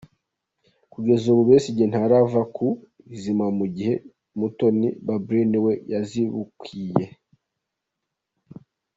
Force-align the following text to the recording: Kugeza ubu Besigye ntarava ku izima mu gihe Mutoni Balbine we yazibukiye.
Kugeza 0.91 1.25
ubu 1.31 1.43
Besigye 1.49 1.85
ntarava 1.87 2.41
ku 2.55 2.67
izima 3.15 3.45
mu 3.57 3.65
gihe 3.75 3.95
Mutoni 4.39 4.87
Balbine 5.05 5.57
we 5.65 5.73
yazibukiye. 5.91 7.05